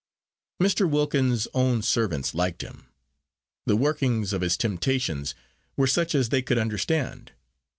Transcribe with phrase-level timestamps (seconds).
[0.59, 0.89] Mr.
[0.89, 2.87] Wilkins's own servants liked him.
[3.67, 5.35] The workings of his temptations
[5.77, 7.33] were such as they could understand.